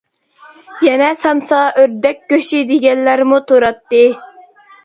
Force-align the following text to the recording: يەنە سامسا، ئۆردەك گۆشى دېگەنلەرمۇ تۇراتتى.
يەنە 0.85 1.09
سامسا، 1.25 1.59
ئۆردەك 1.81 2.25
گۆشى 2.33 2.65
دېگەنلەرمۇ 2.73 3.41
تۇراتتى. 3.53 4.05